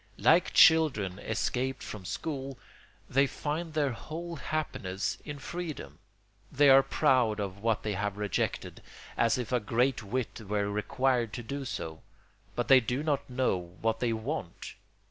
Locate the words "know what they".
13.29-14.11